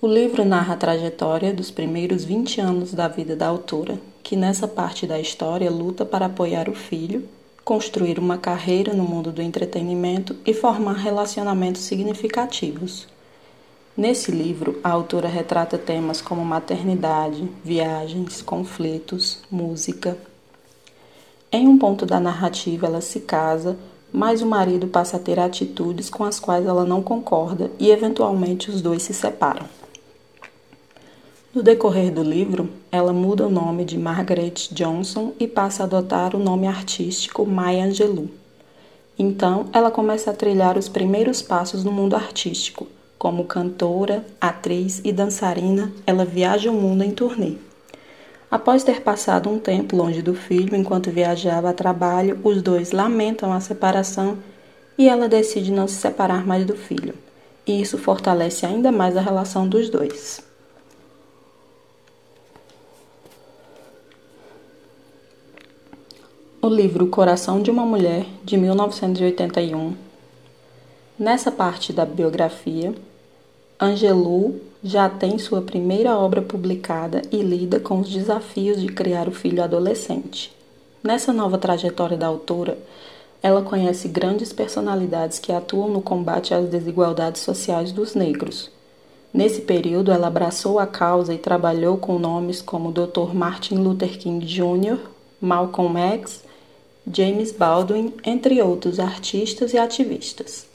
O 0.00 0.06
livro 0.06 0.44
narra 0.44 0.74
a 0.74 0.76
trajetória 0.76 1.52
dos 1.52 1.70
primeiros 1.70 2.24
20 2.24 2.60
anos 2.60 2.94
da 2.94 3.08
vida 3.08 3.34
da 3.34 3.48
autora, 3.48 3.98
que 4.22 4.36
nessa 4.36 4.68
parte 4.68 5.06
da 5.06 5.18
história 5.18 5.70
luta 5.70 6.04
para 6.04 6.26
apoiar 6.26 6.68
o 6.68 6.74
filho, 6.74 7.28
construir 7.64 8.18
uma 8.18 8.38
carreira 8.38 8.92
no 8.92 9.04
mundo 9.04 9.30
do 9.30 9.42
entretenimento 9.42 10.36
e 10.44 10.52
formar 10.52 10.94
relacionamentos 10.94 11.82
significativos. 11.82 13.06
Nesse 13.96 14.30
livro, 14.30 14.80
a 14.82 14.90
autora 14.90 15.28
retrata 15.28 15.76
temas 15.76 16.20
como 16.20 16.44
maternidade, 16.44 17.48
viagens, 17.62 18.40
conflitos, 18.40 19.40
música. 19.50 20.16
Em 21.52 21.68
um 21.68 21.76
ponto 21.76 22.06
da 22.06 22.20
narrativa, 22.20 22.86
ela 22.86 23.00
se 23.00 23.20
casa, 23.20 23.76
mas 24.12 24.42
o 24.42 24.46
marido 24.46 24.86
passa 24.88 25.16
a 25.16 25.20
ter 25.20 25.38
atitudes 25.38 26.08
com 26.08 26.24
as 26.24 26.40
quais 26.40 26.64
ela 26.64 26.84
não 26.84 27.02
concorda 27.02 27.70
e, 27.78 27.90
eventualmente, 27.90 28.70
os 28.70 28.80
dois 28.80 29.02
se 29.02 29.12
separam. 29.12 29.79
No 31.52 31.64
decorrer 31.64 32.12
do 32.12 32.22
livro, 32.22 32.70
ela 32.92 33.12
muda 33.12 33.44
o 33.44 33.50
nome 33.50 33.84
de 33.84 33.98
Margaret 33.98 34.54
Johnson 34.70 35.32
e 35.36 35.48
passa 35.48 35.82
a 35.82 35.86
adotar 35.86 36.36
o 36.36 36.38
nome 36.38 36.68
artístico 36.68 37.44
Maya 37.44 37.86
Angelou. 37.86 38.28
Então, 39.18 39.66
ela 39.72 39.90
começa 39.90 40.30
a 40.30 40.34
trilhar 40.34 40.78
os 40.78 40.88
primeiros 40.88 41.42
passos 41.42 41.82
no 41.82 41.90
mundo 41.90 42.14
artístico. 42.14 42.86
Como 43.18 43.46
cantora, 43.46 44.24
atriz 44.40 45.00
e 45.02 45.10
dançarina, 45.10 45.90
ela 46.06 46.24
viaja 46.24 46.70
o 46.70 46.74
mundo 46.74 47.02
em 47.02 47.10
turnê. 47.10 47.54
Após 48.48 48.84
ter 48.84 49.02
passado 49.02 49.50
um 49.50 49.58
tempo 49.58 49.96
longe 49.96 50.22
do 50.22 50.36
filho 50.36 50.76
enquanto 50.76 51.10
viajava 51.10 51.70
a 51.70 51.74
trabalho, 51.74 52.38
os 52.44 52.62
dois 52.62 52.92
lamentam 52.92 53.52
a 53.52 53.58
separação 53.58 54.38
e 54.96 55.08
ela 55.08 55.28
decide 55.28 55.72
não 55.72 55.88
se 55.88 55.96
separar 55.96 56.46
mais 56.46 56.64
do 56.64 56.76
filho. 56.76 57.14
E 57.66 57.82
isso 57.82 57.98
fortalece 57.98 58.64
ainda 58.64 58.92
mais 58.92 59.16
a 59.16 59.20
relação 59.20 59.68
dos 59.68 59.90
dois. 59.90 60.48
O 66.62 66.68
livro 66.68 67.06
Coração 67.06 67.62
de 67.62 67.70
uma 67.70 67.86
Mulher, 67.86 68.26
de 68.44 68.54
1981. 68.58 69.94
Nessa 71.18 71.50
parte 71.50 71.90
da 71.90 72.04
biografia, 72.04 72.94
Angelou 73.80 74.60
já 74.84 75.08
tem 75.08 75.38
sua 75.38 75.62
primeira 75.62 76.14
obra 76.18 76.42
publicada 76.42 77.22
e 77.32 77.38
lida 77.40 77.80
com 77.80 78.00
os 78.00 78.10
desafios 78.10 78.78
de 78.78 78.88
criar 78.88 79.26
o 79.26 79.32
filho 79.32 79.64
adolescente. 79.64 80.54
Nessa 81.02 81.32
nova 81.32 81.56
trajetória 81.56 82.18
da 82.18 82.26
autora, 82.26 82.76
ela 83.42 83.62
conhece 83.62 84.06
grandes 84.06 84.52
personalidades 84.52 85.38
que 85.38 85.52
atuam 85.52 85.88
no 85.88 86.02
combate 86.02 86.52
às 86.52 86.68
desigualdades 86.68 87.40
sociais 87.40 87.90
dos 87.90 88.14
negros. 88.14 88.70
Nesse 89.32 89.62
período, 89.62 90.12
ela 90.12 90.26
abraçou 90.26 90.78
a 90.78 90.86
causa 90.86 91.32
e 91.32 91.38
trabalhou 91.38 91.96
com 91.96 92.18
nomes 92.18 92.60
como 92.60 92.92
Dr. 92.92 93.32
Martin 93.32 93.76
Luther 93.76 94.18
King 94.18 94.44
Jr., 94.44 94.98
Malcolm 95.40 95.98
X 95.98 96.49
James 97.12 97.52
Baldwin, 97.52 98.12
entre 98.24 98.60
outros 98.62 99.00
artistas 99.00 99.72
e 99.72 99.78
ativistas. 99.78 100.66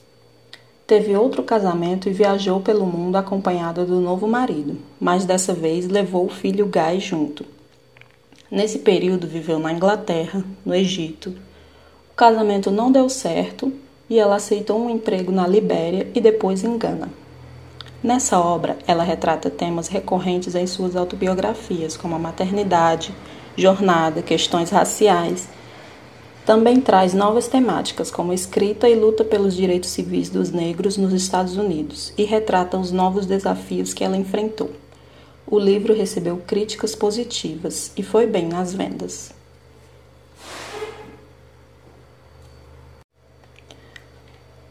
Teve 0.86 1.16
outro 1.16 1.42
casamento 1.44 2.08
e 2.08 2.14
viajou 2.14 2.60
pelo 2.60 2.86
mundo 2.86 3.16
acompanhada 3.16 3.86
do 3.86 4.00
novo 4.00 4.28
marido, 4.28 4.78
mas 5.00 5.26
dessa 5.26 5.54
vez 5.54 5.88
levou 5.88 6.26
o 6.26 6.30
filho 6.30 6.68
Guy 6.68 7.00
junto. 7.00 7.46
Nesse 8.52 8.80
período 8.80 9.28
viveu 9.28 9.58
na 9.58 9.72
Inglaterra, 9.72 10.44
no 10.64 10.76
Egito. 10.76 11.30
O 12.12 12.16
casamento 12.16 12.70
não 12.70 12.92
deu 12.92 13.10
certo 13.10 13.74
e 14.10 14.20
ela 14.20 14.36
aceitou 14.36 14.80
um 14.80 14.90
emprego 14.90 15.32
na 15.32 15.48
Libéria 15.48 16.08
e 16.14 16.22
depois 16.22 16.64
em 16.64 16.78
Gana. 16.78 17.10
Nessa 18.04 18.40
obra, 18.40 18.78
ela 18.86 19.04
retrata 19.04 19.50
temas 19.50 19.88
recorrentes 19.88 20.54
em 20.54 20.68
suas 20.68 20.96
autobiografias, 20.96 21.98
como 21.98 22.14
a 22.14 22.20
maternidade, 22.20 23.12
jornada, 23.58 24.22
questões 24.22 24.70
raciais. 24.70 25.48
Também 26.46 26.80
traz 26.80 27.12
novas 27.12 27.48
temáticas, 27.48 28.12
como 28.12 28.32
escrita 28.32 28.88
e 28.88 28.94
luta 28.94 29.24
pelos 29.24 29.56
direitos 29.56 29.90
civis 29.90 30.30
dos 30.30 30.52
negros 30.52 30.96
nos 30.96 31.12
Estados 31.12 31.58
Unidos, 31.58 32.14
e 32.16 32.24
retrata 32.24 32.78
os 32.78 32.92
novos 32.92 33.26
desafios 33.26 33.96
que 33.96 34.04
ela 34.04 34.16
enfrentou. 34.16 34.70
O 35.48 35.58
livro 35.58 35.92
recebeu 35.96 36.38
críticas 36.38 36.96
positivas 36.96 37.92
e 37.98 38.04
foi 38.04 38.28
bem 38.28 38.48
nas 38.48 38.76
vendas. 38.76 39.34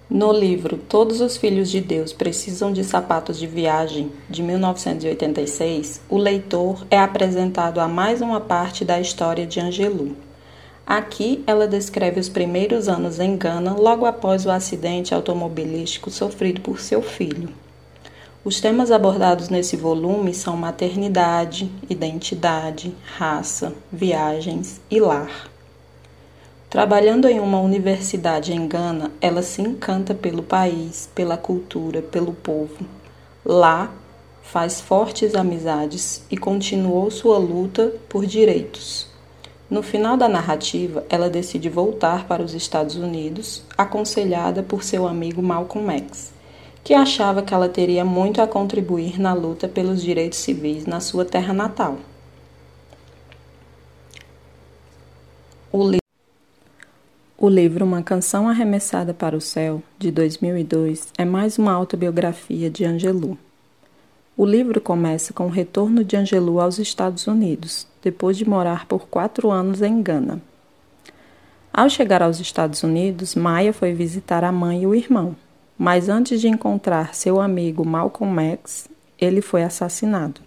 No 0.08 0.30
livro 0.32 0.78
Todos 0.78 1.20
os 1.20 1.36
Filhos 1.36 1.68
de 1.68 1.80
Deus 1.80 2.12
Precisam 2.12 2.72
de 2.72 2.84
Sapatos 2.84 3.36
de 3.36 3.48
Viagem, 3.48 4.12
de 4.30 4.44
1986, 4.44 6.02
o 6.08 6.18
leitor 6.18 6.86
é 6.88 7.00
apresentado 7.00 7.80
a 7.80 7.88
mais 7.88 8.20
uma 8.20 8.40
parte 8.40 8.84
da 8.84 9.00
história 9.00 9.44
de 9.44 9.58
Angelou. 9.58 10.12
Aqui 10.86 11.42
ela 11.46 11.66
descreve 11.66 12.20
os 12.20 12.28
primeiros 12.28 12.88
anos 12.88 13.18
em 13.18 13.36
Gana 13.38 13.72
logo 13.72 14.04
após 14.04 14.44
o 14.44 14.50
acidente 14.50 15.14
automobilístico 15.14 16.10
sofrido 16.10 16.60
por 16.60 16.78
seu 16.78 17.00
filho. 17.00 17.48
Os 18.44 18.60
temas 18.60 18.90
abordados 18.90 19.48
nesse 19.48 19.74
volume 19.74 20.34
são 20.34 20.54
maternidade, 20.54 21.70
identidade, 21.88 22.94
raça, 23.16 23.72
viagens 23.90 24.82
e 24.90 25.00
lar. 25.00 25.48
Trabalhando 26.68 27.26
em 27.26 27.40
uma 27.40 27.58
universidade 27.58 28.52
em 28.52 28.68
Gana, 28.68 29.10
ela 29.22 29.40
se 29.40 29.62
encanta 29.62 30.14
pelo 30.14 30.42
país, 30.42 31.08
pela 31.14 31.38
cultura, 31.38 32.02
pelo 32.02 32.34
povo. 32.34 32.84
Lá, 33.42 33.90
faz 34.42 34.82
fortes 34.82 35.34
amizades 35.34 36.22
e 36.30 36.36
continuou 36.36 37.10
sua 37.10 37.38
luta 37.38 37.94
por 38.08 38.26
direitos. 38.26 39.13
No 39.74 39.82
final 39.82 40.16
da 40.16 40.28
narrativa, 40.28 41.04
ela 41.08 41.28
decide 41.28 41.68
voltar 41.68 42.28
para 42.28 42.40
os 42.40 42.54
Estados 42.54 42.94
Unidos, 42.94 43.64
aconselhada 43.76 44.62
por 44.62 44.84
seu 44.84 45.04
amigo 45.04 45.42
Malcolm 45.42 45.90
X, 45.94 46.32
que 46.84 46.94
achava 46.94 47.42
que 47.42 47.52
ela 47.52 47.68
teria 47.68 48.04
muito 48.04 48.40
a 48.40 48.46
contribuir 48.46 49.18
na 49.20 49.34
luta 49.34 49.66
pelos 49.66 50.00
direitos 50.00 50.38
civis 50.38 50.86
na 50.86 51.00
sua 51.00 51.24
terra 51.24 51.52
natal. 51.52 51.98
O 55.72 57.48
livro 57.48 57.84
Uma 57.84 58.00
Canção 58.00 58.48
Arremessada 58.48 59.12
para 59.12 59.36
o 59.36 59.40
Céu, 59.40 59.82
de 59.98 60.12
2002, 60.12 61.08
é 61.18 61.24
mais 61.24 61.58
uma 61.58 61.72
autobiografia 61.72 62.70
de 62.70 62.84
Angelou. 62.84 63.36
O 64.36 64.44
livro 64.44 64.80
começa 64.80 65.32
com 65.32 65.46
o 65.46 65.50
retorno 65.50 66.02
de 66.02 66.16
Angelou 66.16 66.60
aos 66.60 66.78
Estados 66.78 67.26
Unidos, 67.26 67.86
depois 68.02 68.36
de 68.36 68.48
morar 68.48 68.86
por 68.86 69.06
quatro 69.06 69.50
anos 69.50 69.80
em 69.80 70.02
Gana. 70.02 70.40
Ao 71.72 71.88
chegar 71.88 72.22
aos 72.22 72.40
Estados 72.40 72.82
Unidos, 72.82 73.34
Maia 73.34 73.72
foi 73.72 73.92
visitar 73.92 74.42
a 74.44 74.52
mãe 74.52 74.82
e 74.82 74.86
o 74.86 74.94
irmão, 74.94 75.36
mas 75.78 76.08
antes 76.08 76.40
de 76.40 76.48
encontrar 76.48 77.14
seu 77.14 77.40
amigo 77.40 77.84
Malcolm 77.84 78.40
X, 78.40 78.88
ele 79.18 79.40
foi 79.40 79.62
assassinado. 79.62 80.40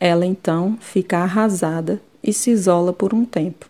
Ela 0.00 0.26
então 0.26 0.76
fica 0.80 1.18
arrasada 1.18 2.00
e 2.22 2.32
se 2.32 2.50
isola 2.50 2.92
por 2.92 3.14
um 3.14 3.24
tempo 3.24 3.66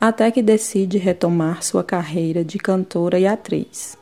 até 0.00 0.30
que 0.30 0.42
decide 0.42 0.98
retomar 0.98 1.62
sua 1.62 1.82
carreira 1.82 2.44
de 2.44 2.58
cantora 2.58 3.18
e 3.18 3.26
atriz. 3.26 3.96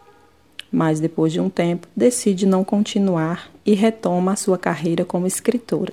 Mas 0.74 0.98
depois 0.98 1.32
de 1.32 1.38
um 1.38 1.48
tempo, 1.48 1.87
decide 1.94 2.44
não 2.44 2.64
continuar 2.64 3.48
e 3.64 3.74
retoma 3.74 4.34
sua 4.34 4.58
carreira 4.58 5.04
como 5.04 5.24
escritora. 5.24 5.92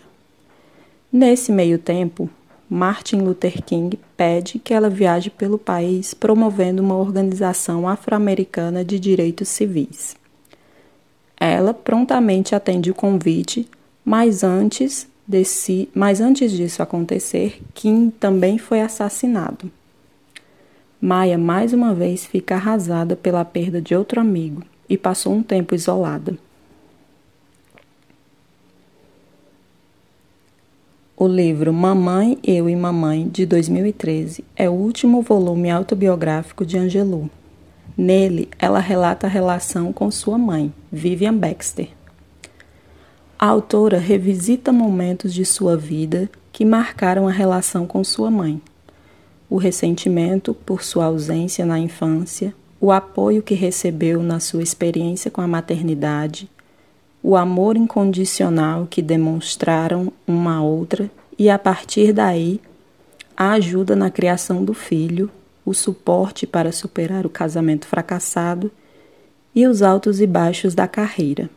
Nesse 1.14 1.52
meio 1.52 1.78
tempo, 1.78 2.28
Martin 2.68 3.18
Luther 3.18 3.62
King 3.64 4.00
pede 4.18 4.58
que 4.58 4.74
ela 4.74 4.90
viaje 4.90 5.30
pelo 5.30 5.60
país 5.60 6.16
promovendo 6.16 6.82
uma 6.82 6.98
organização 6.98 7.88
afro-americana 7.88 8.84
de 8.84 9.00
direitos 9.00 9.50
civis. 9.50 10.16
Ela 11.40 11.76
prontamente 11.76 12.56
atende 12.56 12.90
o 12.90 12.96
convite, 12.96 13.70
mas 14.04 14.44
antes, 14.44 15.08
desse, 15.28 15.90
mas 15.94 16.20
antes 16.20 16.52
disso 16.52 16.82
acontecer, 16.82 17.62
King 17.76 18.10
também 18.20 18.58
foi 18.58 18.82
assassinado. 18.82 19.72
Maia 21.00 21.38
mais 21.38 21.72
uma 21.72 21.94
vez 21.94 22.26
fica 22.26 22.56
arrasada 22.56 23.16
pela 23.16 23.46
perda 23.46 23.80
de 23.80 23.94
outro 23.94 24.20
amigo 24.20 24.64
e 24.92 24.98
passou 24.98 25.34
um 25.34 25.42
tempo 25.42 25.74
isolada. 25.74 26.38
O 31.16 31.26
livro 31.26 31.72
Mamãe, 31.72 32.38
Eu 32.44 32.68
e 32.68 32.76
Mamãe, 32.76 33.30
de 33.30 33.46
2013, 33.46 34.44
é 34.54 34.70
o 34.70 34.74
último 34.74 35.22
volume 35.22 35.72
autobiográfico 35.72 36.66
de 36.66 36.78
Angelou. 36.78 37.30
Nele, 37.98 38.50
ela 38.60 38.80
relata 38.80 39.28
a 39.28 39.30
relação 39.30 39.94
com 39.94 40.12
sua 40.12 40.38
mãe, 40.38 40.74
Vivian 40.92 41.38
Baxter. 41.38 41.88
A 43.40 43.46
autora 43.46 43.98
revisita 43.98 44.74
momentos 44.74 45.34
de 45.34 45.46
sua 45.46 45.78
vida 45.78 46.30
que 46.52 46.66
marcaram 46.66 47.30
a 47.30 47.32
relação 47.32 47.88
com 47.88 48.04
sua 48.04 48.30
mãe, 48.30 48.62
o 49.50 49.56
ressentimento 49.56 50.54
por 50.54 50.84
sua 50.84 51.06
ausência 51.06 51.66
na 51.66 51.80
infância, 51.80 52.54
o 52.82 52.92
apoio 52.92 53.44
que 53.44 53.54
recebeu 53.54 54.24
na 54.24 54.40
sua 54.40 54.64
experiência 54.64 55.30
com 55.30 55.40
a 55.40 55.48
maternidade, 55.48 56.50
o 57.22 57.38
amor 57.38 57.78
incondicional 57.78 58.88
que 58.90 59.04
demonstraram 59.04 60.12
uma 60.26 60.56
a 60.56 60.64
outra 60.64 61.10
e, 61.38 61.48
a 61.48 61.60
partir 61.60 62.12
daí, 62.12 62.60
a 63.38 63.52
ajuda 63.52 63.96
na 63.96 64.10
criação 64.10 64.66
do 64.66 64.74
filho, 64.74 65.30
o 65.64 65.76
suporte 65.76 66.48
para 66.48 66.72
superar 66.72 67.24
o 67.24 67.30
casamento 67.30 67.86
fracassado 67.86 68.72
e 69.54 69.68
os 69.68 69.84
altos 69.84 70.20
e 70.20 70.26
baixos 70.26 70.74
da 70.74 70.88
carreira. 70.88 71.52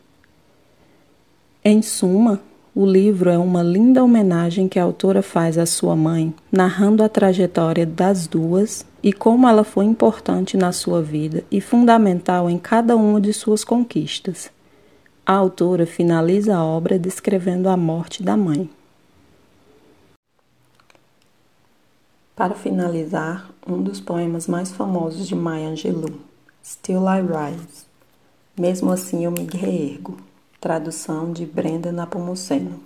Em 1.63 1.81
suma, 1.81 2.39
o 2.75 2.85
livro 2.85 3.29
é 3.29 3.37
uma 3.37 3.63
linda 3.63 4.03
homenagem 4.03 4.67
que 4.67 4.77
a 4.77 4.83
autora 4.83 5.21
faz 5.21 5.57
à 5.57 5.65
sua 5.65 5.95
mãe, 5.95 6.35
narrando 6.51 7.01
a 7.01 7.07
trajetória 7.07 7.85
das 7.85 8.27
duas 8.27 8.85
e 9.01 9.13
como 9.13 9.47
ela 9.47 9.63
foi 9.63 9.85
importante 9.85 10.57
na 10.57 10.73
sua 10.73 11.01
vida 11.01 11.45
e 11.49 11.61
fundamental 11.61 12.49
em 12.49 12.57
cada 12.57 12.97
uma 12.97 13.21
de 13.21 13.31
suas 13.31 13.63
conquistas. 13.63 14.51
A 15.25 15.31
autora 15.31 15.85
finaliza 15.85 16.53
a 16.53 16.65
obra 16.65 16.99
descrevendo 16.99 17.69
a 17.69 17.77
morte 17.77 18.21
da 18.21 18.35
mãe. 18.35 18.69
Para 22.35 22.55
finalizar, 22.55 23.49
um 23.65 23.81
dos 23.81 24.01
poemas 24.01 24.47
mais 24.47 24.73
famosos 24.73 25.25
de 25.25 25.33
Maya 25.33 25.69
Angelou, 25.69 26.11
Still 26.61 27.03
I 27.07 27.21
Rise. 27.21 27.85
Mesmo 28.59 28.91
assim 28.91 29.23
eu 29.23 29.31
me 29.31 29.45
reergo. 29.45 30.17
Tradução 30.65 31.31
de 31.31 31.45
Brenda 31.45 31.91
Napomuceno. 31.91 32.79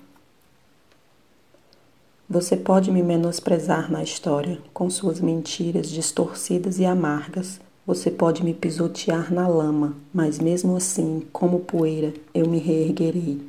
Você 2.29 2.57
pode 2.57 2.91
me 2.91 3.01
menosprezar 3.01 3.89
na 3.89 4.03
história 4.03 4.59
com 4.73 4.89
suas 4.89 5.21
mentiras 5.21 5.89
distorcidas 5.89 6.77
e 6.77 6.83
amargas. 6.83 7.61
Você 7.87 8.11
pode 8.11 8.43
me 8.43 8.53
pisotear 8.53 9.33
na 9.33 9.47
lama, 9.47 9.95
mas 10.13 10.39
mesmo 10.39 10.75
assim, 10.75 11.25
como 11.31 11.61
poeira, 11.61 12.13
eu 12.33 12.49
me 12.49 12.59
reerguerei. 12.59 13.39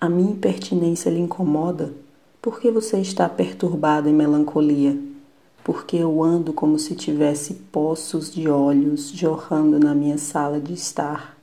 A 0.00 0.08
minha 0.08 0.30
impertinência 0.30 1.10
lhe 1.10 1.18
incomoda? 1.18 1.92
Por 2.40 2.60
que 2.60 2.70
você 2.70 3.00
está 3.00 3.28
perturbado 3.28 4.08
em 4.08 4.14
melancolia? 4.14 4.96
Porque 5.64 5.96
eu 5.96 6.22
ando 6.22 6.52
como 6.52 6.78
se 6.78 6.94
tivesse 6.94 7.54
poços 7.54 8.32
de 8.32 8.48
olhos 8.48 9.10
jorrando 9.10 9.80
na 9.80 9.92
minha 9.92 10.18
sala 10.18 10.60
de 10.60 10.72
estar 10.72 11.33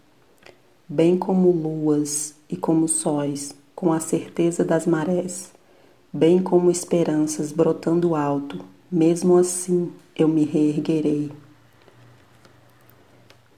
bem 0.92 1.18
como 1.18 1.50
luas 1.52 2.36
e 2.50 2.58
como 2.58 2.86
sóis, 2.86 3.56
com 3.74 3.94
a 3.94 4.02
certeza 4.02 4.66
das 4.66 4.86
marés, 4.86 5.50
bem 6.12 6.44
como 6.44 6.70
esperanças 6.70 7.54
brotando 7.54 8.14
alto, 8.14 8.60
mesmo 8.92 9.38
assim 9.38 9.90
eu 10.14 10.28
me 10.28 10.44
reerguerei. 10.44 11.32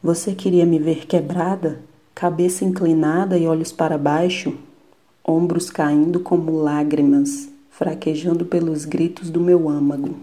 Você 0.04 0.36
queria 0.36 0.63
me 0.63 0.78
ver 0.78 1.08
quebrada, 1.08 1.82
cabeça 2.13 2.63
inclinada 2.63 3.36
e 3.36 3.48
olhos 3.48 3.72
para 3.72 3.98
baixo, 3.98 4.56
ombros 5.28 5.72
caindo 5.72 6.19
como 6.19 6.62
lágrimas, 6.62 7.50
fraquejando 7.72 8.46
pelos 8.46 8.86
gritos 8.86 9.32
do 9.32 9.41
meu 9.41 9.67
âmago. 9.67 10.17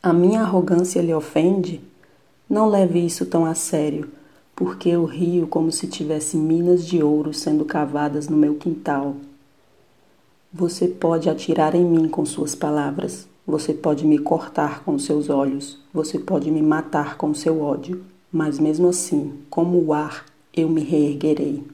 A 0.00 0.12
minha 0.12 0.42
arrogância 0.42 1.02
lhe 1.02 1.12
ofende? 1.12 1.80
Não 2.48 2.68
leve 2.68 3.04
isso 3.04 3.26
tão 3.26 3.44
a 3.44 3.56
sério, 3.56 4.08
porque 4.60 4.90
eu 4.90 5.06
rio 5.06 5.46
como 5.46 5.72
se 5.72 5.86
tivesse 5.86 6.36
minas 6.36 6.86
de 6.86 7.02
ouro 7.02 7.32
sendo 7.32 7.64
cavadas 7.64 8.28
no 8.28 8.36
meu 8.36 8.56
quintal. 8.56 9.16
Você 10.52 10.86
pode 10.86 11.30
atirar 11.30 11.74
em 11.74 11.82
mim 11.82 12.06
com 12.10 12.26
suas 12.26 12.54
palavras, 12.54 13.26
você 13.46 13.72
pode 13.72 14.04
me 14.04 14.18
cortar 14.18 14.84
com 14.84 14.98
seus 14.98 15.30
olhos, 15.30 15.78
você 15.94 16.18
pode 16.18 16.50
me 16.50 16.60
matar 16.60 17.16
com 17.16 17.32
seu 17.32 17.62
ódio, 17.62 18.04
mas 18.30 18.58
mesmo 18.58 18.88
assim, 18.88 19.32
como 19.48 19.82
o 19.82 19.94
ar, 19.94 20.26
eu 20.54 20.68
me 20.68 20.82
reerguerei. 20.82 21.64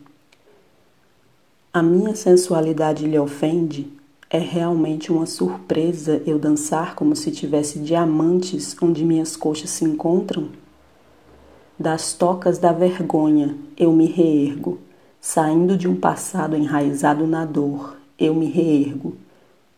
A 1.74 1.82
minha 1.82 2.14
sensualidade 2.14 3.04
lhe 3.04 3.18
ofende? 3.18 3.88
É 4.30 4.38
realmente 4.38 5.10
uma 5.10 5.26
surpresa 5.26 6.22
eu 6.24 6.38
dançar 6.38 6.94
como 6.94 7.16
se 7.16 7.32
tivesse 7.32 7.80
diamantes 7.80 8.76
onde 8.80 9.04
minhas 9.04 9.34
coxas 9.34 9.70
se 9.70 9.84
encontram? 9.84 10.50
Das 11.78 12.12
tocas 12.12 12.58
da 12.58 12.72
vergonha 12.72 13.54
eu 13.76 13.92
me 13.92 14.06
reergo, 14.06 14.78
saindo 15.20 15.76
de 15.76 15.86
um 15.86 15.94
passado 15.94 16.56
enraizado 16.56 17.26
na 17.26 17.44
dor, 17.44 17.96
eu 18.18 18.34
me 18.34 18.46
reergo. 18.46 19.16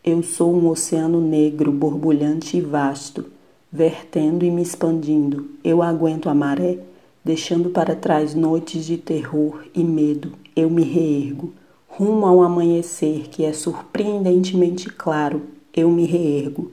Eu 0.03 0.23
sou 0.23 0.53
um 0.53 0.69
oceano 0.69 1.19
negro, 1.19 1.71
borbulhante 1.71 2.57
e 2.57 2.61
vasto, 2.61 3.25
vertendo 3.71 4.45
e 4.45 4.51
me 4.51 4.61
expandindo. 4.61 5.49
Eu 5.63 5.83
aguento 5.83 6.29
a 6.29 6.33
maré, 6.33 6.79
deixando 7.23 7.69
para 7.69 7.95
trás 7.95 8.33
noites 8.33 8.85
de 8.85 8.97
terror 8.97 9.65
e 9.75 9.83
medo. 9.83 10.31
Eu 10.55 10.69
me 10.69 10.83
reergo 10.83 11.53
rumo 11.99 12.25
ao 12.25 12.41
amanhecer 12.41 13.27
que 13.27 13.43
é 13.43 13.51
surpreendentemente 13.51 14.89
claro, 14.89 15.41
eu 15.75 15.91
me 15.91 16.05
reergo, 16.05 16.71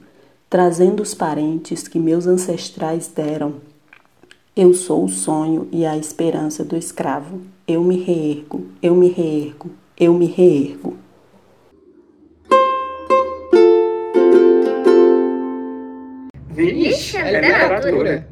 trazendo 0.49 1.03
os 1.03 1.13
parentes 1.13 1.85
que 1.85 1.99
meus 1.99 2.25
ancestrais 2.25 3.11
deram. 3.13 3.55
Eu 4.59 4.73
sou 4.73 5.05
o 5.05 5.07
sonho 5.07 5.67
e 5.71 5.85
a 5.85 5.95
esperança 5.95 6.65
do 6.65 6.75
escravo. 6.75 7.41
Eu 7.67 7.83
me 7.83 8.03
reergo, 8.03 8.65
eu 8.81 8.95
me 8.95 9.07
reergo, 9.07 9.69
eu 9.95 10.15
me 10.15 10.25
reergo. 10.25 10.97
Vixe, 16.49 17.17
é 17.17 17.39
literatura. 17.39 18.27